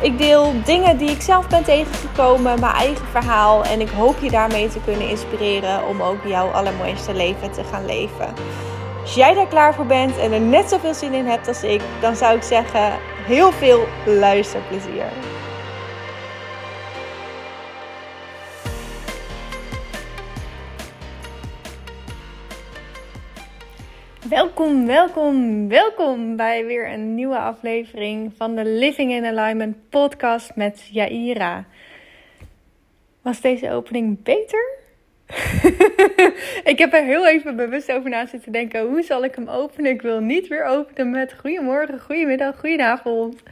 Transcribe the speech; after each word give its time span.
Ik 0.00 0.18
deel 0.18 0.52
dingen 0.64 0.96
die 0.96 1.10
ik 1.10 1.20
zelf 1.20 1.48
ben 1.48 1.64
tegengekomen, 1.64 2.60
mijn 2.60 2.74
eigen 2.74 3.06
verhaal. 3.06 3.64
En 3.64 3.80
ik 3.80 3.88
hoop 3.88 4.16
je 4.20 4.30
daarmee 4.30 4.68
te 4.68 4.80
kunnen 4.84 5.08
inspireren 5.08 5.86
om 5.86 6.02
ook 6.02 6.24
jouw 6.24 6.48
allermooiste 6.48 7.14
leven 7.14 7.52
te 7.52 7.64
gaan 7.64 7.86
leven. 7.86 8.34
Als 9.00 9.14
jij 9.14 9.34
daar 9.34 9.46
klaar 9.46 9.74
voor 9.74 9.86
bent 9.86 10.18
en 10.18 10.32
er 10.32 10.40
net 10.40 10.68
zoveel 10.68 10.94
zin 10.94 11.12
in 11.12 11.26
hebt 11.26 11.48
als 11.48 11.62
ik, 11.62 11.80
dan 12.00 12.16
zou 12.16 12.36
ik 12.36 12.42
zeggen: 12.42 12.92
heel 13.26 13.52
veel 13.52 13.86
luisterplezier. 14.06 15.06
Welkom, 24.28 24.86
welkom, 24.86 25.68
welkom 25.68 26.36
bij 26.36 26.64
weer 26.64 26.92
een 26.92 27.14
nieuwe 27.14 27.38
aflevering 27.38 28.32
van 28.36 28.54
de 28.54 28.64
Living 28.64 29.12
in 29.12 29.24
Alignment 29.24 29.76
podcast 29.88 30.56
met 30.56 30.88
Jaira. 30.92 31.64
Was 33.22 33.40
deze 33.40 33.70
opening 33.70 34.22
beter? 34.22 34.68
ik 36.72 36.78
heb 36.78 36.92
er 36.92 37.04
heel 37.04 37.26
even 37.26 37.56
bewust 37.56 37.92
over 37.92 38.10
na 38.10 38.26
zitten 38.26 38.52
denken. 38.52 38.86
Hoe 38.86 39.02
zal 39.02 39.24
ik 39.24 39.34
hem 39.34 39.48
openen? 39.48 39.90
Ik 39.90 40.02
wil 40.02 40.20
niet 40.20 40.48
weer 40.48 40.64
openen 40.64 41.10
met 41.10 41.34
goedemorgen, 41.40 42.00
goedemiddag, 42.00 42.58
goedenavond. 42.58 43.42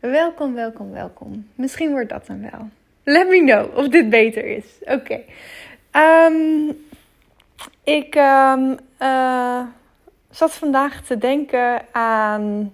Welkom, 0.00 0.54
welkom, 0.54 0.92
welkom. 0.92 1.48
Misschien 1.54 1.90
wordt 1.90 2.08
dat 2.08 2.26
dan 2.26 2.40
wel. 2.40 2.68
Let 3.04 3.28
me 3.28 3.44
know 3.44 3.76
of 3.76 3.88
dit 3.88 4.10
beter 4.10 4.44
is. 4.44 4.64
Oké. 4.80 5.20
Ehm, 5.90 6.72
ik 7.84 8.14
um, 8.14 8.76
zat 10.38 10.54
vandaag 10.54 11.02
te 11.02 11.18
denken 11.18 11.82
aan 11.92 12.72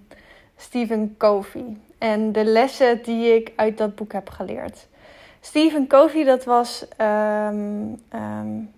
Stephen 0.57 1.15
Covey 1.17 1.77
en 1.97 2.31
de 2.31 2.43
lessen 2.43 3.03
die 3.03 3.35
ik 3.35 3.51
uit 3.55 3.77
dat 3.77 3.95
boek 3.95 4.13
heb 4.13 4.29
geleerd. 4.29 4.87
Stephen 5.39 5.87
Covey, 5.87 6.23
dat 6.23 6.43
was 6.43 6.85
um, 7.01 7.99
um, 8.13 8.71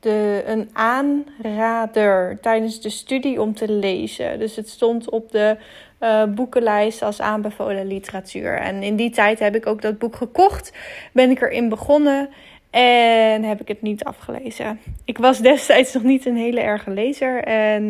de, 0.00 0.42
een 0.46 0.70
aanrader 0.72 2.38
tijdens 2.40 2.80
de 2.80 2.90
studie 2.90 3.40
om 3.40 3.54
te 3.54 3.68
lezen. 3.68 4.38
Dus 4.38 4.56
het 4.56 4.68
stond 4.68 5.10
op 5.10 5.30
de 5.30 5.56
uh, 6.00 6.24
boekenlijst 6.24 7.02
als 7.02 7.20
aanbevolen 7.20 7.86
literatuur. 7.86 8.58
En 8.58 8.82
in 8.82 8.96
die 8.96 9.10
tijd 9.10 9.38
heb 9.38 9.54
ik 9.54 9.66
ook 9.66 9.82
dat 9.82 9.98
boek 9.98 10.16
gekocht, 10.16 10.72
ben 11.12 11.30
ik 11.30 11.40
erin 11.40 11.68
begonnen. 11.68 12.28
En 12.72 13.42
heb 13.42 13.60
ik 13.60 13.68
het 13.68 13.82
niet 13.82 14.04
afgelezen. 14.04 14.80
Ik 15.04 15.18
was 15.18 15.38
destijds 15.38 15.92
nog 15.92 16.02
niet 16.02 16.26
een 16.26 16.36
hele 16.36 16.60
erge 16.60 16.90
lezer. 16.90 17.44
En 17.44 17.82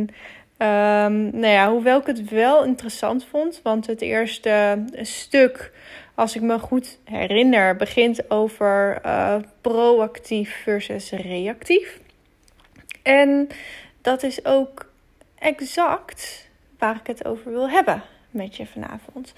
um, 0.59 1.31
nou 1.31 1.47
ja, 1.47 1.71
hoewel 1.71 2.01
ik 2.01 2.07
het 2.07 2.31
wel 2.31 2.65
interessant 2.65 3.25
vond. 3.25 3.61
Want 3.63 3.87
het 3.87 4.01
eerste 4.01 4.85
stuk, 4.93 5.73
als 6.15 6.37
ik 6.37 6.43
me 6.43 6.59
goed 6.59 6.99
herinner, 7.05 7.77
begint 7.77 8.31
over 8.31 9.01
uh, 9.07 9.37
proactief 9.61 10.61
versus 10.63 11.11
reactief. 11.11 12.01
En 13.03 13.49
dat 14.01 14.23
is 14.23 14.45
ook 14.45 14.91
exact 15.39 16.49
waar 16.79 16.97
ik 16.97 17.07
het 17.07 17.25
over 17.25 17.53
wil 17.53 17.71
hebben 17.71 18.03
met 18.31 18.57
je 18.57 18.67
vanavond. 18.67 19.35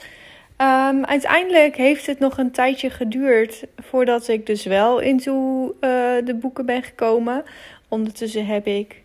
Um, 0.59 1.04
uiteindelijk 1.04 1.76
heeft 1.76 2.06
het 2.06 2.19
nog 2.19 2.38
een 2.38 2.50
tijdje 2.50 2.91
geduurd 2.91 3.65
voordat 3.76 4.28
ik 4.28 4.47
dus 4.47 4.65
wel 4.65 5.00
into 5.00 5.65
uh, 5.66 5.70
de 6.25 6.37
boeken 6.41 6.66
ben 6.66 6.82
gekomen. 6.82 7.44
Ondertussen 7.88 8.47
heb 8.47 8.66
ik 8.66 9.03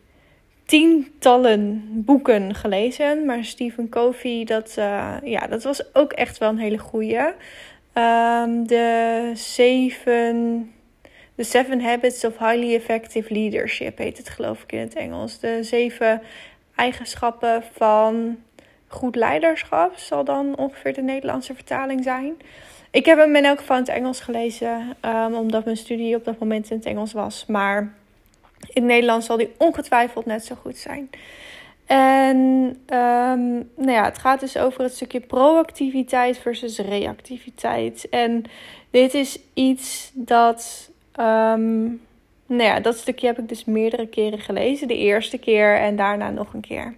tientallen 0.66 1.84
boeken 1.88 2.56
gelezen. 2.56 3.26
Maar 3.26 3.44
Stephen 3.44 3.90
Covey, 3.90 4.44
dat, 4.44 4.76
uh, 4.80 5.16
ja, 5.24 5.48
dat 5.48 5.64
was 5.64 5.96
ook 5.96 6.14
echt 6.14 6.38
wel 6.38 6.50
een 6.50 6.58
hele 6.58 6.78
goeie. 6.78 7.18
Um, 7.94 8.68
de 8.68 9.32
zeven... 9.34 10.72
The 11.36 11.46
Seven 11.46 11.82
Habits 11.82 12.26
of 12.26 12.38
Highly 12.38 12.76
Effective 12.76 13.34
Leadership 13.34 13.98
heet 13.98 14.18
het 14.18 14.30
geloof 14.30 14.64
ik 14.64 14.72
in 14.72 14.80
het 14.80 14.96
Engels. 14.96 15.40
De 15.40 15.64
zeven 15.64 16.22
eigenschappen 16.76 17.64
van 17.74 18.38
goed 18.90 19.16
leiderschap 19.16 19.98
zal 19.98 20.24
dan 20.24 20.58
ongeveer 20.58 20.94
de 20.94 21.02
Nederlandse 21.02 21.56
vertaling 21.56 22.04
zijn. 22.04 22.34
Ik 22.92 23.06
heb 23.06 23.18
hem 23.18 23.36
in 23.36 23.46
elk 23.46 23.60
geval 23.60 23.76
in 23.76 23.82
het 23.82 23.92
Engels 23.92 24.20
gelezen, 24.20 24.96
um, 25.06 25.34
omdat 25.34 25.66
mijn 25.66 25.78
studie 25.78 26.16
op 26.16 26.26
dat 26.26 26.40
moment 26.40 26.70
in 26.70 26.78
het 26.78 26.86
Engels 26.86 27.14
was. 27.14 27.46
Maar 27.48 27.80
in 28.60 28.82
het 28.82 28.84
Nederlands 28.84 29.26
zal 29.26 29.38
die 29.38 29.54
ongetwijfeld 29.58 30.26
net 30.26 30.46
zo 30.46 30.56
goed 30.56 30.78
zijn. 30.78 31.10
En 31.86 32.38
um, 32.94 33.70
nou 33.76 33.92
ja, 33.92 34.04
het 34.04 34.18
gaat 34.18 34.40
dus 34.40 34.58
over 34.58 34.84
het 34.84 34.94
stukje 34.94 35.20
proactiviteit 35.20 36.38
versus 36.38 36.78
reactiviteit. 36.78 38.10
En 38.10 38.44
dit 38.90 39.14
is 39.14 39.40
iets 39.54 40.12
dat. 40.14 40.92
Um, 41.20 42.02
nou 42.46 42.64
ja, 42.64 42.80
dat 42.80 42.98
stukje 42.98 43.28
heb 43.28 43.40
ik 43.40 43.50
dus 43.50 43.66
meerdere 43.66 44.08
keren 44.08 44.40
gelezen. 44.40 44.88
De 44.88 44.98
eerste 44.98 45.38
keer 45.38 45.78
en 45.78 45.96
daarna 45.96 46.30
nog 46.30 46.54
een 46.54 46.62
keer 46.62 46.96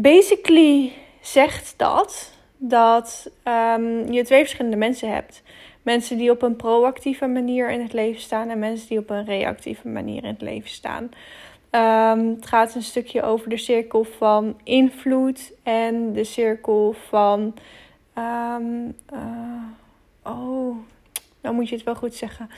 basically 0.00 0.92
zegt 1.20 1.74
dat 1.76 2.32
dat 2.56 3.30
um, 3.44 4.12
je 4.12 4.24
twee 4.24 4.40
verschillende 4.40 4.76
mensen 4.76 5.12
hebt. 5.12 5.42
Mensen 5.82 6.18
die 6.18 6.30
op 6.30 6.42
een 6.42 6.56
proactieve 6.56 7.26
manier 7.26 7.70
in 7.70 7.80
het 7.80 7.92
leven 7.92 8.20
staan 8.20 8.48
en 8.48 8.58
mensen 8.58 8.88
die 8.88 8.98
op 8.98 9.10
een 9.10 9.24
reactieve 9.24 9.88
manier 9.88 10.22
in 10.22 10.28
het 10.28 10.42
leven 10.42 10.70
staan. 10.70 11.10
Um, 11.70 12.28
het 12.34 12.46
gaat 12.46 12.74
een 12.74 12.82
stukje 12.82 13.22
over 13.22 13.48
de 13.48 13.56
cirkel 13.56 14.04
van 14.04 14.60
invloed 14.64 15.52
en 15.62 16.12
de 16.12 16.24
cirkel 16.24 16.94
van. 17.08 17.54
Um, 18.18 18.94
uh, 19.12 19.22
oh, 20.22 20.76
nou 21.42 21.54
moet 21.54 21.68
je 21.68 21.74
het 21.74 21.84
wel 21.84 21.94
goed 21.94 22.14
zeggen. 22.14 22.50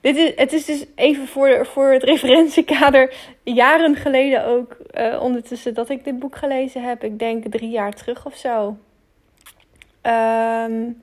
Dit 0.00 0.16
is, 0.16 0.32
het 0.36 0.52
is 0.52 0.64
dus 0.64 0.84
even 0.94 1.26
voor, 1.26 1.66
voor 1.66 1.92
het 1.92 2.02
referentiekader. 2.12 3.14
Jaren 3.42 3.96
geleden 3.96 4.44
ook 4.46 4.76
uh, 4.98 5.20
ondertussen 5.22 5.74
dat 5.74 5.88
ik 5.88 6.04
dit 6.04 6.18
boek 6.18 6.36
gelezen 6.36 6.82
heb. 6.82 7.04
Ik 7.04 7.18
denk 7.18 7.44
drie 7.44 7.70
jaar 7.70 7.92
terug 7.92 8.26
of 8.26 8.36
zo. 8.36 8.76
Um, 10.02 11.02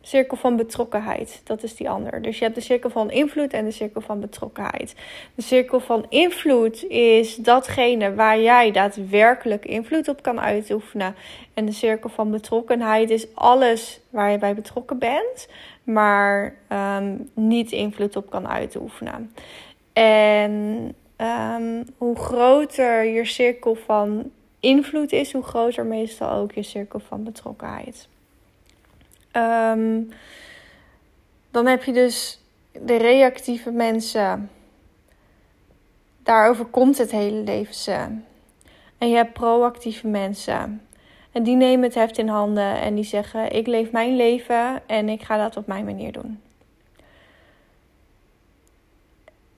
cirkel 0.00 0.36
van 0.36 0.56
betrokkenheid. 0.56 1.40
Dat 1.44 1.62
is 1.62 1.76
die 1.76 1.90
ander. 1.90 2.22
Dus 2.22 2.38
je 2.38 2.44
hebt 2.44 2.56
de 2.56 2.60
cirkel 2.60 2.90
van 2.90 3.10
invloed 3.10 3.52
en 3.52 3.64
de 3.64 3.70
cirkel 3.70 4.00
van 4.00 4.20
betrokkenheid. 4.20 4.94
De 5.34 5.42
cirkel 5.42 5.80
van 5.80 6.06
invloed 6.08 6.84
is 6.88 7.36
datgene 7.36 8.14
waar 8.14 8.40
jij 8.40 8.70
daadwerkelijk 8.70 9.64
invloed 9.64 10.08
op 10.08 10.22
kan 10.22 10.40
uitoefenen. 10.40 11.14
En 11.54 11.64
de 11.64 11.72
cirkel 11.72 12.10
van 12.10 12.30
betrokkenheid 12.30 13.10
is 13.10 13.34
alles 13.34 14.00
waar 14.10 14.30
je 14.30 14.38
bij 14.38 14.54
betrokken 14.54 14.98
bent, 14.98 15.48
maar 15.82 16.54
um, 16.72 17.30
niet 17.34 17.72
invloed 17.72 18.16
op 18.16 18.30
kan 18.30 18.48
uitoefenen. 18.48 19.34
En 19.92 20.52
um, 21.16 21.84
hoe 21.96 22.16
groter 22.16 23.04
je 23.04 23.24
cirkel 23.24 23.74
van 23.74 24.30
invloed 24.60 25.12
is, 25.12 25.32
hoe 25.32 25.42
groter 25.42 25.86
meestal 25.86 26.30
ook 26.30 26.52
je 26.52 26.62
cirkel 26.62 26.98
van 26.98 27.24
betrokkenheid. 27.24 28.08
Um, 29.32 30.10
dan 31.50 31.66
heb 31.66 31.84
je 31.84 31.92
dus 31.92 32.40
de 32.72 32.96
reactieve 32.96 33.70
mensen. 33.70 34.50
Daarover 36.22 36.64
komt 36.64 36.98
het 36.98 37.10
hele 37.10 37.40
leven 37.40 37.74
ze. 37.74 38.06
En 38.98 39.08
je 39.08 39.16
hebt 39.16 39.32
proactieve 39.32 40.06
mensen. 40.06 40.82
En 41.32 41.42
die 41.42 41.56
nemen 41.56 41.84
het 41.84 41.94
heft 41.94 42.18
in 42.18 42.28
handen 42.28 42.80
en 42.80 42.94
die 42.94 43.04
zeggen: 43.04 43.52
Ik 43.52 43.66
leef 43.66 43.90
mijn 43.90 44.16
leven 44.16 44.82
en 44.86 45.08
ik 45.08 45.22
ga 45.22 45.36
dat 45.36 45.56
op 45.56 45.66
mijn 45.66 45.84
manier 45.84 46.12
doen. 46.12 46.40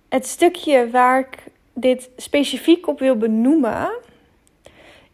Het 0.09 0.27
stukje 0.27 0.91
waar 0.91 1.19
ik 1.19 1.39
dit 1.73 2.11
specifiek 2.17 2.87
op 2.87 2.99
wil 2.99 3.17
benoemen, 3.17 3.91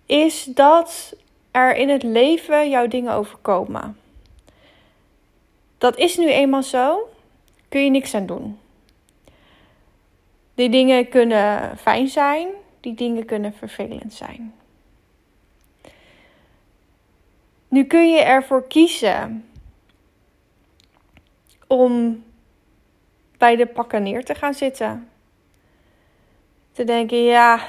is 0.06 0.44
dat 0.44 1.16
er 1.50 1.76
in 1.76 1.88
het 1.88 2.02
leven 2.02 2.70
jouw 2.70 2.86
dingen 2.86 3.12
overkomen. 3.12 3.96
Dat 5.78 5.96
is 5.96 6.16
nu 6.16 6.30
eenmaal 6.30 6.62
zo. 6.62 7.08
Kun 7.68 7.84
je 7.84 7.90
niks 7.90 8.14
aan 8.14 8.26
doen. 8.26 8.58
Die 10.54 10.68
dingen 10.68 11.08
kunnen 11.08 11.78
fijn 11.78 12.08
zijn, 12.08 12.48
die 12.80 12.94
dingen 12.94 13.24
kunnen 13.24 13.54
vervelend 13.54 14.14
zijn. 14.14 14.54
Nu 17.68 17.84
kun 17.84 18.10
je 18.10 18.20
ervoor 18.20 18.66
kiezen 18.66 19.50
om 21.66 22.24
bij 23.38 23.56
de 23.56 23.66
pakken 23.66 24.02
neer 24.02 24.24
te 24.24 24.34
gaan 24.34 24.54
zitten. 24.54 25.08
Te 26.72 26.84
denken, 26.84 27.22
ja, 27.24 27.66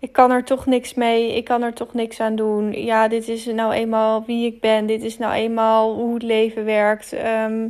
ik 0.00 0.12
kan 0.12 0.30
er 0.30 0.44
toch 0.44 0.66
niks 0.66 0.94
mee, 0.94 1.34
ik 1.34 1.44
kan 1.44 1.62
er 1.62 1.72
toch 1.72 1.94
niks 1.94 2.20
aan 2.20 2.36
doen. 2.36 2.72
Ja, 2.72 3.08
dit 3.08 3.28
is 3.28 3.44
nou 3.44 3.72
eenmaal 3.72 4.24
wie 4.24 4.46
ik 4.46 4.60
ben, 4.60 4.86
dit 4.86 5.02
is 5.02 5.18
nou 5.18 5.32
eenmaal 5.32 5.94
hoe 5.94 6.14
het 6.14 6.22
leven 6.22 6.64
werkt. 6.64 7.12
Ehm, 7.12 7.68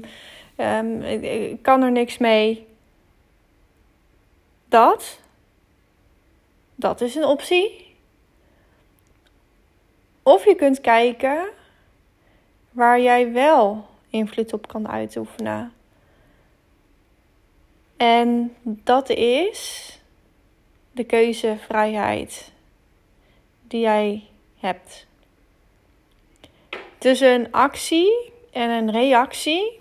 ehm, 0.57 1.03
ik 1.03 1.63
kan 1.63 1.83
er 1.83 1.93
niks 1.93 2.19
mee. 2.19 2.67
Dat, 4.69 5.21
dat 6.75 7.01
is 7.01 7.15
een 7.15 7.25
optie. 7.25 7.95
Of 10.23 10.45
je 10.45 10.55
kunt 10.55 10.81
kijken 10.81 11.49
waar 12.71 13.01
jij 13.01 13.33
wel 13.33 13.87
invloed 14.11 14.53
op 14.53 14.69
kan 14.69 14.89
uitoefenen. 14.89 15.73
En 17.97 18.55
dat 18.65 19.09
is 19.09 20.00
de 20.93 21.05
keuzevrijheid 21.05 22.53
die 23.63 23.81
jij 23.81 24.23
hebt. 24.59 25.07
Tussen 26.99 27.31
een 27.31 27.53
actie 27.53 28.33
en 28.53 28.71
een 28.71 28.91
reactie 28.91 29.81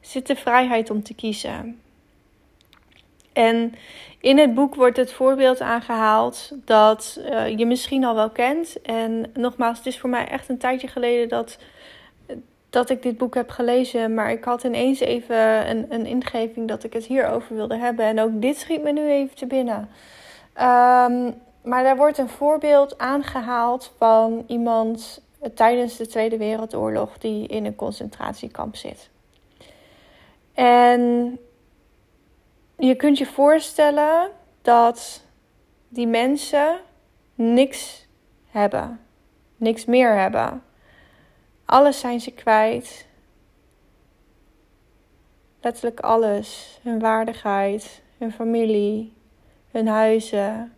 zit 0.00 0.26
de 0.26 0.36
vrijheid 0.36 0.90
om 0.90 1.02
te 1.02 1.14
kiezen. 1.14 1.80
En 3.32 3.74
in 4.20 4.38
het 4.38 4.54
boek 4.54 4.74
wordt 4.74 4.96
het 4.96 5.12
voorbeeld 5.12 5.60
aangehaald 5.60 6.52
dat 6.64 7.20
uh, 7.30 7.58
je 7.58 7.66
misschien 7.66 8.04
al 8.04 8.14
wel 8.14 8.30
kent. 8.30 8.82
En 8.82 9.30
nogmaals, 9.34 9.78
het 9.78 9.86
is 9.86 9.98
voor 9.98 10.10
mij 10.10 10.28
echt 10.28 10.48
een 10.48 10.58
tijdje 10.58 10.88
geleden 10.88 11.28
dat, 11.28 11.58
dat 12.70 12.90
ik 12.90 13.02
dit 13.02 13.18
boek 13.18 13.34
heb 13.34 13.50
gelezen. 13.50 14.14
Maar 14.14 14.30
ik 14.30 14.44
had 14.44 14.64
ineens 14.64 15.00
even 15.00 15.70
een, 15.70 15.86
een 15.88 16.06
ingeving 16.06 16.68
dat 16.68 16.84
ik 16.84 16.92
het 16.92 17.06
hierover 17.06 17.54
wilde 17.54 17.76
hebben. 17.76 18.04
En 18.04 18.20
ook 18.20 18.42
dit 18.42 18.58
schiet 18.58 18.82
me 18.82 18.92
nu 18.92 19.10
even 19.10 19.36
te 19.36 19.46
binnen. 19.46 19.88
Um, 20.60 21.40
maar 21.62 21.82
daar 21.82 21.96
wordt 21.96 22.18
een 22.18 22.28
voorbeeld 22.28 22.98
aangehaald 22.98 23.92
van 23.98 24.44
iemand 24.46 25.22
tijdens 25.54 25.96
de 25.96 26.06
Tweede 26.06 26.36
Wereldoorlog 26.36 27.18
die 27.18 27.46
in 27.46 27.64
een 27.64 27.74
concentratiekamp 27.74 28.76
zit. 28.76 29.10
En 30.52 31.38
je 32.76 32.94
kunt 32.94 33.18
je 33.18 33.26
voorstellen 33.26 34.30
dat 34.62 35.24
die 35.88 36.06
mensen 36.06 36.80
niks 37.34 38.06
hebben, 38.46 39.00
niks 39.56 39.84
meer 39.84 40.18
hebben. 40.18 40.62
Alles 41.64 42.00
zijn 42.00 42.20
ze 42.20 42.30
kwijt. 42.30 43.06
Letterlijk 45.60 46.00
alles. 46.00 46.78
Hun 46.82 46.98
waardigheid, 46.98 48.02
hun 48.18 48.32
familie, 48.32 49.12
hun 49.70 49.86
huizen, 49.86 50.74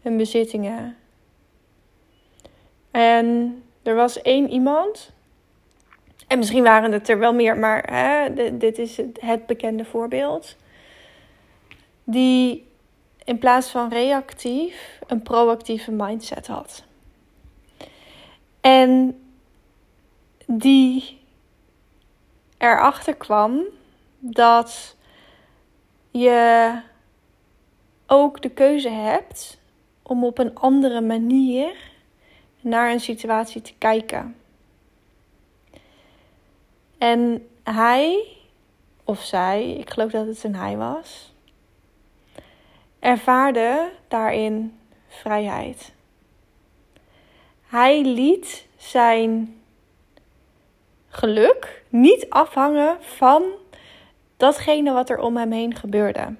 hun 0.00 0.16
bezittingen. 0.16 0.96
En 2.90 3.62
er 3.82 3.94
was 3.94 4.22
één 4.22 4.50
iemand, 4.50 5.12
en 6.26 6.38
misschien 6.38 6.62
waren 6.62 6.92
het 6.92 7.08
er 7.08 7.18
wel 7.18 7.34
meer, 7.34 7.56
maar 7.56 7.92
hè, 7.92 8.34
dit 8.58 8.78
is 8.78 8.96
het 9.20 9.46
bekende 9.46 9.84
voorbeeld, 9.84 10.56
die 12.04 12.68
in 13.24 13.38
plaats 13.38 13.70
van 13.70 13.88
reactief 13.88 15.00
een 15.06 15.22
proactieve 15.22 15.90
mindset 15.90 16.46
had. 16.46 16.84
En 18.60 19.20
die 20.46 21.20
erachter 22.58 23.14
kwam 23.14 23.62
dat 24.18 24.96
je 26.10 26.80
ook 28.12 28.42
de 28.42 28.50
keuze 28.50 28.88
hebt 28.88 29.58
om 30.02 30.24
op 30.24 30.38
een 30.38 30.54
andere 30.54 31.00
manier 31.00 31.76
naar 32.60 32.90
een 32.90 33.00
situatie 33.00 33.62
te 33.62 33.74
kijken. 33.78 34.36
En 36.98 37.48
hij 37.62 38.26
of 39.04 39.22
zij, 39.22 39.70
ik 39.70 39.90
geloof 39.90 40.10
dat 40.10 40.26
het 40.26 40.44
een 40.44 40.54
hij 40.54 40.76
was, 40.76 41.32
ervaarde 42.98 43.90
daarin 44.08 44.78
vrijheid. 45.08 45.92
Hij 47.66 48.02
liet 48.02 48.66
zijn 48.76 49.60
geluk 51.08 51.84
niet 51.88 52.26
afhangen 52.28 52.96
van 53.00 53.42
datgene 54.36 54.92
wat 54.92 55.10
er 55.10 55.18
om 55.18 55.36
hem 55.36 55.52
heen 55.52 55.74
gebeurde. 55.74 56.34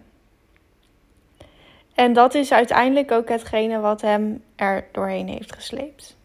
En 2.00 2.12
dat 2.12 2.34
is 2.34 2.52
uiteindelijk 2.52 3.10
ook 3.10 3.28
hetgene 3.28 3.78
wat 3.80 4.00
hem 4.00 4.42
er 4.56 4.84
doorheen 4.92 5.28
heeft 5.28 5.54
gesleept. 5.54 6.16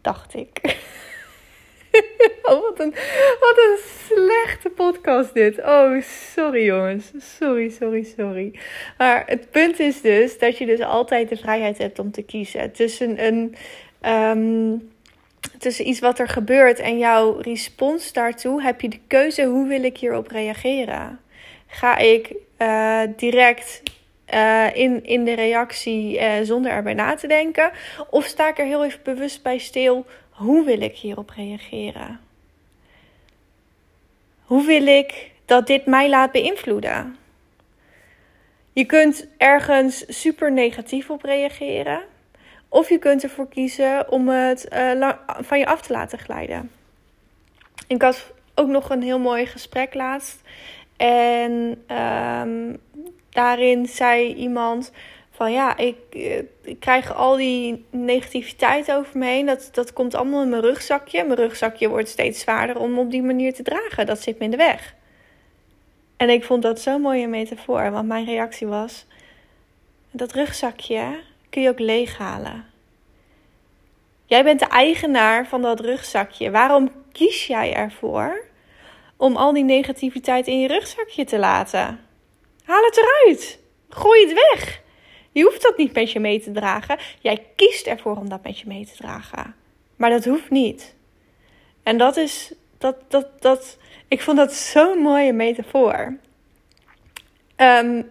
Dacht 0.00 0.34
ik. 0.34 0.60
oh, 2.50 2.60
wat 2.60 2.80
een, 2.80 2.94
wat 3.40 3.56
een 3.56 3.78
slechte 4.06 4.70
podcast 4.70 5.34
dit. 5.34 5.58
Oh, 5.58 6.02
sorry 6.02 6.64
jongens. 6.64 7.12
Sorry, 7.18 7.68
sorry, 7.68 8.02
sorry. 8.16 8.58
Maar 8.98 9.22
het 9.26 9.50
punt 9.50 9.78
is 9.78 10.00
dus 10.00 10.38
dat 10.38 10.58
je 10.58 10.66
dus 10.66 10.80
altijd 10.80 11.28
de 11.28 11.36
vrijheid 11.36 11.78
hebt 11.78 11.98
om 11.98 12.10
te 12.10 12.22
kiezen. 12.22 12.72
Tussen 12.72 13.26
een... 13.26 13.54
Um, 14.10 14.92
tussen 15.58 15.88
iets 15.88 16.00
wat 16.00 16.18
er 16.18 16.28
gebeurt 16.28 16.78
en 16.78 16.98
jouw 16.98 17.38
respons 17.40 18.12
daartoe 18.12 18.62
heb 18.62 18.80
je 18.80 18.88
de 18.88 19.00
keuze 19.06 19.44
hoe 19.44 19.68
wil 19.68 19.84
ik 19.84 19.98
hierop 19.98 20.28
reageren. 20.28 21.20
Ga 21.66 21.96
ik 21.96 22.34
uh, 22.58 23.02
direct 23.16 23.82
uh, 24.34 24.76
in, 24.76 25.04
in 25.04 25.24
de 25.24 25.34
reactie 25.34 26.18
uh, 26.18 26.32
zonder 26.42 26.70
erbij 26.70 26.94
na 26.94 27.14
te 27.14 27.26
denken? 27.26 27.70
Of 28.10 28.24
sta 28.24 28.48
ik 28.48 28.58
er 28.58 28.64
heel 28.64 28.84
even 28.84 29.00
bewust 29.02 29.42
bij 29.42 29.58
stil? 29.58 30.06
Hoe 30.30 30.64
wil 30.64 30.80
ik 30.80 30.96
hierop 30.96 31.30
reageren? 31.30 32.20
Hoe 34.44 34.66
wil 34.66 34.86
ik 34.86 35.30
dat 35.44 35.66
dit 35.66 35.86
mij 35.86 36.08
laat 36.08 36.32
beïnvloeden? 36.32 37.16
Je 38.72 38.84
kunt 38.84 39.26
ergens 39.36 40.04
super 40.20 40.52
negatief 40.52 41.10
op 41.10 41.22
reageren. 41.22 42.02
Of 42.68 42.88
je 42.88 42.98
kunt 42.98 43.22
ervoor 43.22 43.48
kiezen 43.48 44.10
om 44.10 44.28
het 44.28 44.68
uh, 44.72 45.12
van 45.40 45.58
je 45.58 45.66
af 45.66 45.82
te 45.82 45.92
laten 45.92 46.18
glijden. 46.18 46.70
Ik 47.86 48.02
had 48.02 48.32
ook 48.54 48.68
nog 48.68 48.90
een 48.90 49.02
heel 49.02 49.18
mooi 49.18 49.46
gesprek 49.46 49.94
laatst. 49.94 50.40
En 50.96 51.84
um, 51.96 52.80
daarin 53.34 53.86
zei 53.86 54.34
iemand 54.34 54.92
van 55.30 55.52
ja, 55.52 55.76
ik, 55.76 55.96
eh, 56.10 56.38
ik, 56.62 56.80
krijg 56.80 57.14
al 57.14 57.36
die 57.36 57.84
negativiteit 57.90 58.92
over 58.92 59.18
me 59.18 59.26
heen. 59.26 59.46
Dat, 59.46 59.68
dat 59.72 59.92
komt 59.92 60.14
allemaal 60.14 60.42
in 60.42 60.48
mijn 60.48 60.62
rugzakje. 60.62 61.24
Mijn 61.24 61.38
rugzakje 61.38 61.88
wordt 61.88 62.08
steeds 62.08 62.40
zwaarder 62.40 62.78
om 62.78 62.98
op 62.98 63.10
die 63.10 63.22
manier 63.22 63.54
te 63.54 63.62
dragen. 63.62 64.06
Dat 64.06 64.22
zit 64.22 64.38
me 64.38 64.44
in 64.44 64.50
de 64.50 64.56
weg. 64.56 64.94
En 66.16 66.30
ik 66.30 66.44
vond 66.44 66.62
dat 66.62 66.80
zo'n 66.80 67.00
mooie 67.00 67.28
metafoor, 67.28 67.90
want 67.90 68.08
mijn 68.08 68.24
reactie 68.24 68.66
was: 68.66 69.06
dat 70.10 70.32
rugzakje 70.32 71.20
kun 71.50 71.62
je 71.62 71.68
ook 71.68 71.78
leeghalen. 71.78 72.64
Jij 74.26 74.44
bent 74.44 74.60
de 74.60 74.66
eigenaar 74.66 75.46
van 75.46 75.62
dat 75.62 75.80
rugzakje. 75.80 76.50
Waarom 76.50 76.90
kies 77.12 77.46
jij 77.46 77.74
ervoor 77.74 78.44
om 79.16 79.36
al 79.36 79.52
die 79.52 79.64
negativiteit 79.64 80.46
in 80.46 80.60
je 80.60 80.68
rugzakje 80.68 81.24
te 81.24 81.38
laten? 81.38 82.03
Haal 82.64 82.84
het 82.84 82.96
eruit. 82.96 83.58
Gooi 83.88 84.26
het 84.26 84.32
weg. 84.32 84.82
Je 85.32 85.42
hoeft 85.42 85.62
dat 85.62 85.76
niet 85.76 85.94
met 85.94 86.12
je 86.12 86.20
mee 86.20 86.40
te 86.40 86.52
dragen. 86.52 86.98
Jij 87.20 87.46
kiest 87.56 87.86
ervoor 87.86 88.16
om 88.16 88.28
dat 88.28 88.42
met 88.42 88.58
je 88.58 88.66
mee 88.66 88.86
te 88.86 88.96
dragen. 88.96 89.54
Maar 89.96 90.10
dat 90.10 90.24
hoeft 90.24 90.50
niet. 90.50 90.94
En 91.82 91.98
dat 91.98 92.16
is. 92.16 92.52
Dat, 92.78 92.96
dat, 93.08 93.42
dat, 93.42 93.78
ik 94.08 94.22
vond 94.22 94.36
dat 94.36 94.52
zo'n 94.52 94.98
mooie 94.98 95.32
metafoor. 95.32 96.16
Um, 97.56 98.10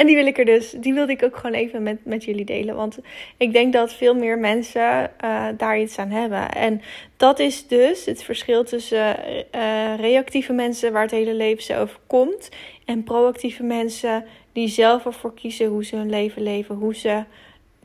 en 0.00 0.06
die 0.06 0.16
wil 0.16 0.26
ik 0.26 0.38
er 0.38 0.44
dus, 0.44 0.70
die 0.70 0.94
wilde 0.94 1.12
ik 1.12 1.22
ook 1.22 1.36
gewoon 1.36 1.56
even 1.56 1.82
met, 1.82 2.04
met 2.04 2.24
jullie 2.24 2.44
delen. 2.44 2.74
Want 2.74 2.98
ik 3.36 3.52
denk 3.52 3.72
dat 3.72 3.94
veel 3.94 4.14
meer 4.14 4.38
mensen 4.38 5.10
uh, 5.24 5.46
daar 5.56 5.80
iets 5.80 5.98
aan 5.98 6.10
hebben. 6.10 6.52
En 6.52 6.82
dat 7.16 7.38
is 7.38 7.66
dus 7.66 8.04
het 8.04 8.22
verschil 8.22 8.64
tussen 8.64 9.16
uh, 9.54 9.98
reactieve 9.98 10.52
mensen 10.52 10.92
waar 10.92 11.02
het 11.02 11.10
hele 11.10 11.34
leven 11.34 11.62
zo 11.62 11.80
over 11.80 11.98
komt. 12.06 12.48
En 12.84 13.04
proactieve 13.04 13.62
mensen 13.62 14.24
die 14.52 14.68
zelf 14.68 15.04
ervoor 15.04 15.34
kiezen 15.34 15.66
hoe 15.66 15.84
ze 15.84 15.96
hun 15.96 16.10
leven 16.10 16.42
leven. 16.42 16.74
Hoe 16.74 16.94
ze 16.94 17.24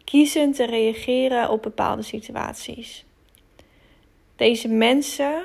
kiezen 0.04 0.52
te 0.52 0.66
reageren 0.66 1.50
op 1.50 1.62
bepaalde 1.62 2.04
situaties. 2.04 3.06
Deze 4.36 4.68
mensen 4.68 5.42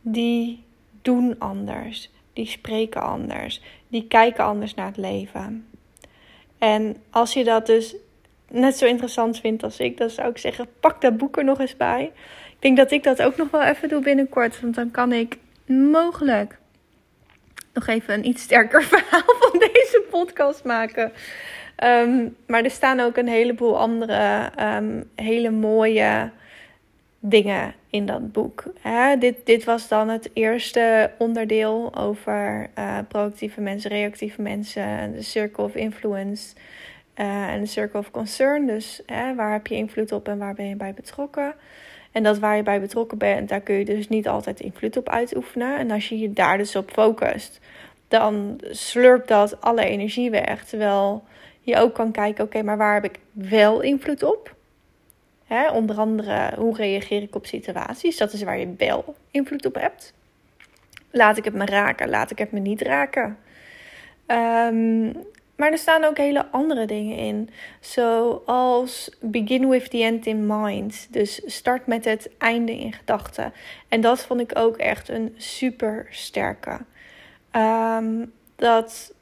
die 0.00 0.64
doen 1.02 1.38
anders. 1.38 2.10
Die 2.32 2.46
spreken 2.46 3.02
anders. 3.02 3.60
Die 3.88 4.06
kijken 4.06 4.44
anders 4.44 4.74
naar 4.74 4.86
het 4.86 4.96
leven. 4.96 5.68
En 6.58 6.96
als 7.10 7.32
je 7.32 7.44
dat 7.44 7.66
dus 7.66 7.96
net 8.50 8.76
zo 8.76 8.86
interessant 8.86 9.40
vindt 9.40 9.62
als 9.62 9.78
ik, 9.78 9.96
dan 9.96 10.10
zou 10.10 10.28
ik 10.28 10.38
zeggen: 10.38 10.68
pak 10.80 11.00
dat 11.00 11.16
boek 11.16 11.36
er 11.36 11.44
nog 11.44 11.60
eens 11.60 11.76
bij. 11.76 12.12
Ik 12.50 12.56
denk 12.58 12.76
dat 12.76 12.90
ik 12.90 13.02
dat 13.02 13.22
ook 13.22 13.36
nog 13.36 13.50
wel 13.50 13.62
even 13.62 13.88
doe 13.88 14.02
binnenkort. 14.02 14.60
Want 14.60 14.74
dan 14.74 14.90
kan 14.90 15.12
ik 15.12 15.38
mogelijk 15.66 16.58
nog 17.72 17.86
even 17.86 18.14
een 18.14 18.26
iets 18.26 18.42
sterker 18.42 18.82
verhaal 18.94 19.34
van 19.38 19.58
deze 19.58 20.04
podcast 20.10 20.64
maken. 20.64 21.12
Ehm, 21.76 22.28
maar 22.46 22.64
er 22.64 22.70
staan 22.70 23.00
ook 23.00 23.16
een 23.16 23.28
heleboel 23.28 23.78
andere 23.78 24.50
ehm, 24.56 25.02
hele 25.14 25.50
mooie 25.50 26.30
dingen 27.26 27.74
in 27.90 28.06
dat 28.06 28.32
boek. 28.32 28.64
Hè? 28.80 29.16
Dit, 29.16 29.36
dit 29.44 29.64
was 29.64 29.88
dan 29.88 30.08
het 30.08 30.30
eerste 30.32 31.10
onderdeel 31.18 31.94
over 31.96 32.70
uh, 32.78 32.98
proactieve 33.08 33.60
mensen, 33.60 33.90
reactieve 33.90 34.42
mensen, 34.42 35.12
de 35.12 35.22
circle 35.22 35.64
of 35.64 35.74
influence 35.74 36.54
uh, 37.16 37.52
en 37.52 37.60
de 37.60 37.66
circle 37.66 37.98
of 37.98 38.10
concern. 38.10 38.66
Dus 38.66 39.02
hè, 39.06 39.34
waar 39.34 39.52
heb 39.52 39.66
je 39.66 39.74
invloed 39.74 40.12
op 40.12 40.28
en 40.28 40.38
waar 40.38 40.54
ben 40.54 40.68
je 40.68 40.76
bij 40.76 40.94
betrokken? 40.94 41.54
En 42.12 42.22
dat 42.22 42.38
waar 42.38 42.56
je 42.56 42.62
bij 42.62 42.80
betrokken 42.80 43.18
bent, 43.18 43.48
daar 43.48 43.60
kun 43.60 43.74
je 43.74 43.84
dus 43.84 44.08
niet 44.08 44.28
altijd 44.28 44.60
invloed 44.60 44.96
op 44.96 45.08
uitoefenen. 45.08 45.78
En 45.78 45.90
als 45.90 46.08
je 46.08 46.18
je 46.18 46.32
daar 46.32 46.58
dus 46.58 46.76
op 46.76 46.90
focust, 46.90 47.60
dan 48.08 48.60
slurpt 48.70 49.28
dat 49.28 49.60
alle 49.60 49.84
energie 49.84 50.30
weg. 50.30 50.64
Terwijl 50.64 51.24
je 51.60 51.76
ook 51.76 51.94
kan 51.94 52.12
kijken, 52.12 52.44
oké, 52.44 52.62
maar 52.62 52.76
waar 52.76 52.94
heb 52.94 53.04
ik 53.04 53.18
wel 53.32 53.80
invloed 53.80 54.22
op? 54.22 54.53
Hè, 55.44 55.70
onder 55.70 55.96
andere, 55.96 56.52
hoe 56.56 56.76
reageer 56.76 57.22
ik 57.22 57.34
op 57.34 57.46
situaties? 57.46 58.16
Dat 58.16 58.32
is 58.32 58.42
waar 58.42 58.58
je 58.58 58.74
wel 58.76 59.14
invloed 59.30 59.66
op 59.66 59.74
hebt. 59.74 60.14
Laat 61.10 61.36
ik 61.36 61.44
het 61.44 61.54
me 61.54 61.64
raken? 61.64 62.08
Laat 62.08 62.30
ik 62.30 62.38
het 62.38 62.52
me 62.52 62.58
niet 62.58 62.82
raken? 62.82 63.38
Um, 64.26 65.12
maar 65.56 65.70
er 65.72 65.78
staan 65.78 66.04
ook 66.04 66.16
hele 66.16 66.46
andere 66.50 66.86
dingen 66.86 67.16
in. 67.16 67.50
Zoals 67.80 69.16
begin 69.20 69.68
with 69.68 69.90
the 69.90 70.02
end 70.02 70.26
in 70.26 70.46
mind. 70.46 71.08
Dus 71.10 71.42
start 71.46 71.86
met 71.86 72.04
het 72.04 72.30
einde 72.38 72.78
in 72.78 72.92
gedachten. 72.92 73.52
En 73.88 74.00
dat 74.00 74.20
vond 74.26 74.40
ik 74.40 74.58
ook 74.58 74.76
echt 74.76 75.08
een 75.08 75.34
super 75.36 76.06
sterke. 76.10 76.80
Um, 77.52 78.32
dat 78.56 79.14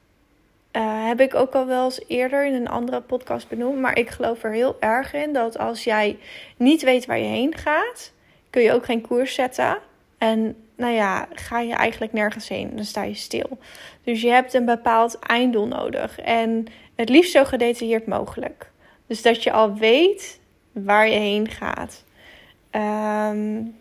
uh, 0.72 1.06
heb 1.06 1.20
ik 1.20 1.34
ook 1.34 1.54
al 1.54 1.66
wel 1.66 1.84
eens 1.84 2.00
eerder 2.06 2.46
in 2.46 2.54
een 2.54 2.68
andere 2.68 3.00
podcast 3.00 3.48
benoemd. 3.48 3.80
Maar 3.80 3.98
ik 3.98 4.08
geloof 4.08 4.42
er 4.42 4.52
heel 4.52 4.76
erg 4.80 5.12
in 5.12 5.32
dat 5.32 5.58
als 5.58 5.84
jij 5.84 6.18
niet 6.56 6.82
weet 6.82 7.06
waar 7.06 7.18
je 7.18 7.24
heen 7.24 7.56
gaat, 7.56 8.12
kun 8.50 8.62
je 8.62 8.72
ook 8.72 8.84
geen 8.84 9.00
koers 9.00 9.34
zetten. 9.34 9.78
En 10.18 10.56
nou 10.76 10.92
ja, 10.92 11.28
ga 11.32 11.60
je 11.60 11.74
eigenlijk 11.74 12.12
nergens 12.12 12.48
heen. 12.48 12.70
Dan 12.74 12.84
sta 12.84 13.02
je 13.02 13.14
stil. 13.14 13.58
Dus 14.04 14.20
je 14.20 14.28
hebt 14.28 14.54
een 14.54 14.64
bepaald 14.64 15.18
einddoel 15.18 15.66
nodig. 15.66 16.18
En 16.18 16.66
het 16.94 17.08
liefst 17.08 17.32
zo 17.32 17.44
gedetailleerd 17.44 18.06
mogelijk. 18.06 18.70
Dus 19.06 19.22
dat 19.22 19.42
je 19.42 19.52
al 19.52 19.74
weet 19.74 20.40
waar 20.72 21.08
je 21.08 21.18
heen 21.18 21.48
gaat. 21.48 22.04
Um, 22.70 23.76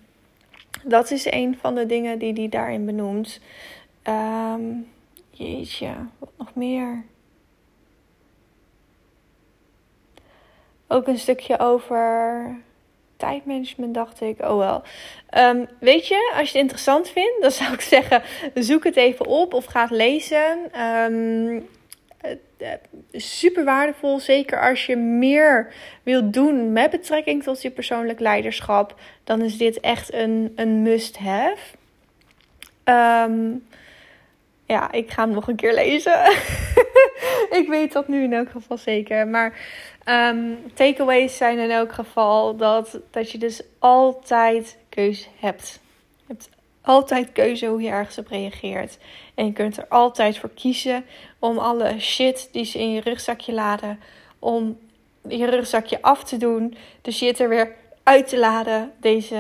dat 0.84 1.12
is 1.12 1.32
een 1.32 1.58
van 1.62 1.76
de 1.76 1.86
dingen 1.86 2.20
die 2.20 2.34
hij 2.34 2.50
daarin 2.50 2.86
benoemt. 2.86 3.40
Um, 4.08 4.88
jeetje, 5.42 5.94
wat 6.20 6.32
nog 6.38 6.56
meer? 6.56 7.04
Ook 10.88 11.08
een 11.08 11.18
stukje 11.18 11.60
over 11.60 12.56
tijdmanagement 13.18 13.94
dacht 13.94 14.22
ik, 14.22 14.42
oh 14.42 14.58
wel. 14.58 14.84
Um, 15.38 15.68
weet 15.80 16.08
je, 16.08 16.34
als 16.38 16.52
je 16.52 16.58
het 16.58 16.62
interessant 16.62 17.10
vindt, 17.10 17.42
dan 17.42 17.52
zou 17.52 17.74
ik 17.74 17.82
zeggen, 17.82 18.22
zoek 18.54 18.84
het 18.84 18.96
even 18.96 19.26
op 19.26 19.54
of 19.54 19.66
ga 19.66 19.82
het 19.82 19.92
lezen. 19.92 20.82
Um, 20.82 21.68
super 23.12 23.64
waardevol, 23.64 24.20
zeker 24.20 24.70
als 24.70 24.86
je 24.86 24.96
meer 24.96 25.74
wilt 26.04 26.34
doen 26.34 26.72
met 26.72 26.92
betrekking 26.92 27.44
tot 27.44 27.62
je 27.62 27.72
persoonlijk 27.72 28.20
leiderschap, 28.20 29.00
dan 29.24 29.42
is 29.42 29.58
dit 29.58 29.80
echt 29.80 30.14
een, 30.14 30.52
een 30.56 30.82
must-have. 30.82 31.76
Um, 32.84 33.66
ja, 34.72 34.92
ik 34.92 35.12
ga 35.12 35.24
hem 35.24 35.34
nog 35.34 35.48
een 35.48 35.56
keer 35.56 35.74
lezen. 35.74 36.22
ik 37.60 37.66
weet 37.68 37.92
dat 37.92 38.08
nu 38.08 38.24
in 38.24 38.34
elk 38.34 38.50
geval 38.50 38.78
zeker. 38.78 39.28
Maar 39.28 39.60
um, 40.06 40.58
takeaways 40.74 41.38
zijn 41.38 41.60
in 41.60 41.70
elk 41.70 41.92
geval 41.92 42.56
dat, 42.56 43.00
dat 43.10 43.32
je 43.32 43.38
dus 43.38 43.62
altijd 43.80 44.78
keuze 44.90 45.28
hebt. 45.40 45.80
Je 46.16 46.24
hebt 46.28 46.50
altijd 46.82 47.32
keuze 47.32 47.66
hoe 47.66 47.82
je 47.82 47.90
ergens 47.90 48.18
op 48.18 48.28
reageert. 48.28 48.98
En 49.36 49.46
je 49.46 49.54
kunt 49.54 49.78
er 49.78 49.88
altijd 49.88 50.38
voor 50.38 50.52
kiezen 50.56 51.06
om 51.40 51.58
alle 51.58 52.00
shit 52.00 52.50
die 52.52 52.66
ze 52.66 52.80
in 52.80 52.92
je 52.92 53.02
rugzakje 53.02 53.54
laden, 53.54 54.00
om 54.40 54.80
je 55.28 55.46
rugzakje 55.46 56.02
af 56.02 56.24
te 56.24 56.38
doen. 56.38 56.76
De 57.02 57.12
shit 57.12 57.40
er 57.40 57.50
weer 57.50 57.76
uit 58.04 58.28
te 58.28 58.40
laden. 58.40 58.92
Deze 59.00 59.38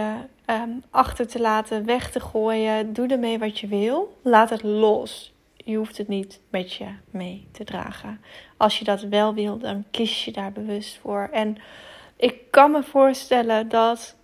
um, 0.51 0.83
achter 0.89 1.27
te 1.27 1.39
laten, 1.39 1.85
weg 1.85 2.11
te 2.11 2.19
gooien. 2.19 2.93
Doe 2.93 3.07
ermee 3.07 3.39
wat 3.39 3.59
je 3.59 3.67
wil. 3.67 4.17
Laat 4.21 4.49
het 4.49 4.63
los. 4.63 5.33
Je 5.55 5.75
hoeft 5.75 5.97
het 5.97 6.07
niet 6.07 6.39
met 6.49 6.73
je 6.73 6.87
mee 7.09 7.47
te 7.51 7.63
dragen. 7.63 8.21
Als 8.57 8.79
je 8.79 8.85
dat 8.85 9.01
wel 9.01 9.33
wil, 9.33 9.57
dan 9.57 9.85
kies 9.91 10.25
je 10.25 10.31
daar 10.31 10.51
bewust 10.51 10.97
voor. 10.97 11.29
En 11.31 11.57
ik 12.15 12.35
kan 12.49 12.71
me 12.71 12.83
voorstellen 12.83 13.69
dat 13.69 14.15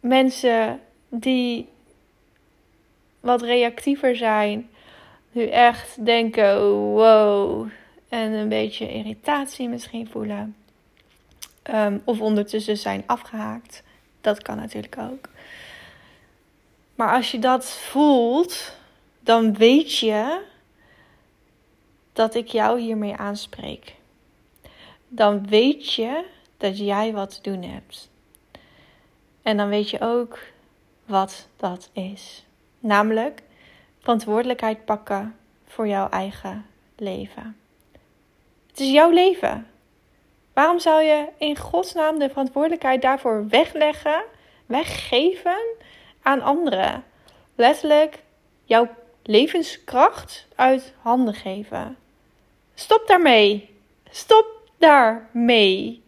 mensen 0.00 0.80
die 1.08 1.68
wat 3.20 3.42
reactiever 3.42 4.16
zijn, 4.16 4.68
nu 5.32 5.46
echt 5.46 6.04
denken: 6.04 6.60
wow. 6.70 7.68
En 8.08 8.32
een 8.32 8.48
beetje 8.48 8.92
irritatie 8.92 9.68
misschien 9.68 10.08
voelen. 10.08 10.56
Um, 11.74 12.02
of 12.04 12.20
ondertussen 12.20 12.76
zijn 12.76 13.02
afgehaakt. 13.06 13.82
Dat 14.26 14.42
kan 14.42 14.56
natuurlijk 14.56 14.98
ook. 14.98 15.28
Maar 16.94 17.14
als 17.14 17.30
je 17.30 17.38
dat 17.38 17.70
voelt, 17.70 18.72
dan 19.20 19.54
weet 19.54 19.98
je 19.98 20.42
dat 22.12 22.34
ik 22.34 22.48
jou 22.48 22.80
hiermee 22.80 23.16
aanspreek. 23.16 23.94
Dan 25.08 25.46
weet 25.46 25.92
je 25.92 26.24
dat 26.56 26.78
jij 26.78 27.12
wat 27.12 27.34
te 27.34 27.50
doen 27.50 27.62
hebt. 27.62 28.10
En 29.42 29.56
dan 29.56 29.68
weet 29.68 29.90
je 29.90 30.00
ook 30.00 30.38
wat 31.04 31.48
dat 31.56 31.90
is. 31.92 32.44
Namelijk 32.78 33.42
verantwoordelijkheid 33.98 34.84
pakken 34.84 35.36
voor 35.66 35.88
jouw 35.88 36.08
eigen 36.08 36.66
leven. 36.96 37.56
Het 38.66 38.80
is 38.80 38.90
jouw 38.90 39.10
leven. 39.10 39.66
Waarom 40.56 40.78
zou 40.78 41.02
je 41.02 41.28
in 41.38 41.56
godsnaam 41.56 42.18
de 42.18 42.28
verantwoordelijkheid 42.28 43.02
daarvoor 43.02 43.48
wegleggen, 43.48 44.22
weggeven 44.66 45.58
aan 46.22 46.42
anderen? 46.42 47.04
Letterlijk 47.54 48.22
jouw 48.64 48.88
levenskracht 49.22 50.46
uit 50.54 50.94
handen 51.00 51.34
geven. 51.34 51.96
Stop 52.74 53.06
daarmee. 53.06 53.70
Stop 54.10 54.46
daarmee. 54.78 56.02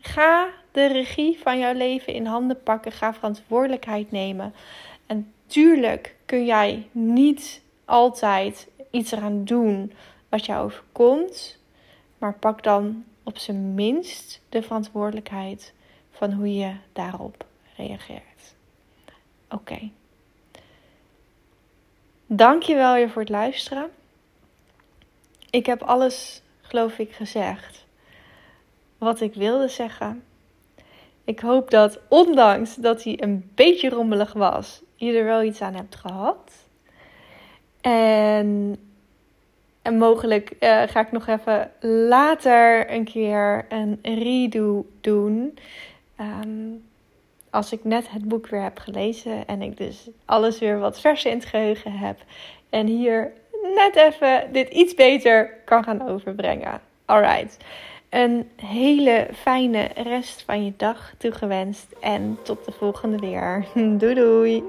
Ga 0.00 0.48
de 0.72 0.86
regie 0.86 1.38
van 1.42 1.58
jouw 1.58 1.74
leven 1.74 2.12
in 2.12 2.26
handen 2.26 2.62
pakken. 2.62 2.92
Ga 2.92 3.14
verantwoordelijkheid 3.14 4.10
nemen. 4.10 4.54
En 5.06 5.32
tuurlijk 5.46 6.14
kun 6.26 6.44
jij 6.44 6.88
niet 6.92 7.62
altijd 7.84 8.68
iets 8.90 9.12
eraan 9.12 9.44
doen 9.44 9.92
wat 10.28 10.46
jou 10.46 10.64
overkomt. 10.64 11.58
Maar 12.18 12.34
pak 12.34 12.62
dan 12.62 13.04
op 13.28 13.38
zijn 13.38 13.74
minst 13.74 14.40
de 14.48 14.62
verantwoordelijkheid 14.62 15.72
van 16.10 16.32
hoe 16.32 16.54
je 16.54 16.74
daarop 16.92 17.44
reageert. 17.76 18.54
Oké. 19.50 19.54
Okay. 19.54 19.92
Dank 22.26 22.62
je 22.62 22.74
wel 22.74 22.94
weer 22.94 23.10
voor 23.10 23.22
het 23.22 23.30
luisteren. 23.30 23.90
Ik 25.50 25.66
heb 25.66 25.82
alles, 25.82 26.42
geloof 26.60 26.98
ik, 26.98 27.12
gezegd 27.12 27.86
wat 28.98 29.20
ik 29.20 29.34
wilde 29.34 29.68
zeggen. 29.68 30.24
Ik 31.24 31.40
hoop 31.40 31.70
dat, 31.70 31.98
ondanks 32.08 32.74
dat 32.74 33.04
hij 33.04 33.22
een 33.22 33.50
beetje 33.54 33.88
rommelig 33.88 34.32
was, 34.32 34.82
je 34.94 35.12
er 35.12 35.24
wel 35.24 35.42
iets 35.42 35.60
aan 35.60 35.74
hebt 35.74 35.96
gehad. 35.96 36.52
En, 37.80 38.76
en 39.88 39.98
mogelijk 39.98 40.52
uh, 40.60 40.82
ga 40.86 41.00
ik 41.00 41.12
nog 41.12 41.26
even 41.26 41.70
later 42.08 42.92
een 42.92 43.04
keer 43.04 43.66
een 43.68 43.98
redo 44.02 44.86
doen. 45.00 45.58
Um, 46.20 46.82
als 47.50 47.72
ik 47.72 47.84
net 47.84 48.10
het 48.10 48.28
boek 48.28 48.46
weer 48.46 48.62
heb 48.62 48.78
gelezen 48.78 49.46
en 49.46 49.62
ik 49.62 49.76
dus 49.76 50.08
alles 50.24 50.58
weer 50.58 50.78
wat 50.78 51.00
verser 51.00 51.30
in 51.30 51.36
het 51.36 51.46
geheugen 51.46 51.92
heb. 51.92 52.18
En 52.70 52.86
hier 52.86 53.32
net 53.74 53.96
even 53.96 54.52
dit 54.52 54.68
iets 54.68 54.94
beter 54.94 55.50
kan 55.64 55.84
gaan 55.84 56.08
overbrengen. 56.08 56.80
Alright. 57.04 57.56
Een 58.08 58.50
hele 58.56 59.28
fijne 59.34 59.88
rest 59.94 60.42
van 60.42 60.64
je 60.64 60.72
dag 60.76 61.12
toegewenst. 61.18 61.86
En 62.00 62.38
tot 62.42 62.64
de 62.64 62.72
volgende 62.72 63.16
weer. 63.16 63.64
Doei 63.98 64.14
doei. 64.14 64.64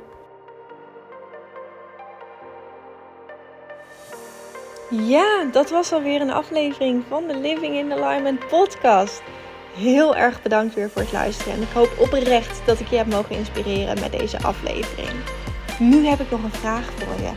Ja, 4.92 5.46
dat 5.52 5.70
was 5.70 5.92
alweer 5.92 6.22
een 6.22 6.32
aflevering 6.32 7.04
van 7.08 7.28
de 7.28 7.38
Living 7.38 7.76
in 7.76 7.94
Alignment 7.94 8.48
podcast. 8.48 9.22
heel 9.76 10.16
erg 10.16 10.42
bedankt 10.42 10.76
weer 10.76 10.90
voor 10.90 11.02
het 11.02 11.12
luisteren. 11.12 11.54
En 11.54 11.62
ik 11.62 11.70
hoop 11.74 11.90
oprecht 12.00 12.62
dat 12.66 12.80
ik 12.80 12.88
je 12.88 12.96
heb 12.96 13.08
mogen 13.08 13.36
inspireren 13.36 14.00
met 14.00 14.12
deze 14.12 14.42
aflevering. 14.42 15.10
Nu 15.80 16.06
heb 16.06 16.20
ik 16.20 16.32
nog 16.32 16.44
een 16.44 16.52
vraag 16.52 16.86
voor 16.86 17.26
je. 17.26 17.32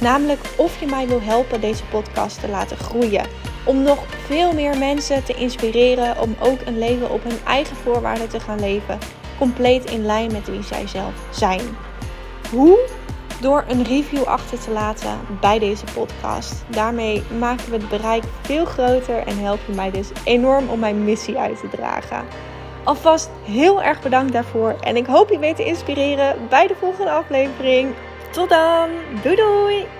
Namelijk 0.00 0.40
of 0.56 0.80
je 0.80 0.86
mij 0.86 1.08
wil 1.08 1.20
helpen 1.22 1.60
deze 1.60 1.84
podcast 1.84 2.40
te 2.40 2.48
laten 2.48 2.76
groeien. 2.76 3.26
Om 3.64 3.82
nog 3.82 4.04
veel 4.26 4.52
meer 4.52 4.78
mensen 4.78 5.24
te 5.24 5.34
inspireren 5.34 6.20
om 6.20 6.36
ook 6.40 6.60
een 6.64 6.78
leven 6.78 7.10
op 7.10 7.22
hun 7.22 7.38
eigen 7.44 7.76
voorwaarden 7.76 8.28
te 8.28 8.40
gaan 8.40 8.60
leven. 8.60 8.98
Compleet 9.38 9.90
in 9.90 10.06
lijn 10.06 10.32
met 10.32 10.48
wie 10.48 10.62
zij 10.62 10.86
zelf 10.86 11.14
zijn. 11.30 11.60
Hoe? 12.50 12.97
Door 13.40 13.64
een 13.68 13.84
review 13.84 14.22
achter 14.22 14.58
te 14.58 14.70
laten 14.70 15.18
bij 15.40 15.58
deze 15.58 15.84
podcast. 15.94 16.64
Daarmee 16.68 17.22
maken 17.38 17.70
we 17.70 17.76
het 17.76 17.88
bereik 17.88 18.24
veel 18.42 18.64
groter 18.64 19.26
en 19.26 19.38
help 19.38 19.60
je 19.66 19.72
mij 19.72 19.90
dus 19.90 20.10
enorm 20.24 20.68
om 20.68 20.78
mijn 20.78 21.04
missie 21.04 21.38
uit 21.38 21.60
te 21.60 21.68
dragen. 21.68 22.24
Alvast 22.84 23.30
heel 23.44 23.82
erg 23.82 24.02
bedankt 24.02 24.32
daarvoor 24.32 24.76
en 24.80 24.96
ik 24.96 25.06
hoop 25.06 25.30
je 25.30 25.38
weer 25.38 25.54
te 25.54 25.64
inspireren 25.64 26.48
bij 26.48 26.66
de 26.66 26.74
volgende 26.74 27.10
aflevering. 27.10 27.94
Tot 28.30 28.48
dan, 28.48 28.88
doei 29.22 29.36
doei! 29.36 29.97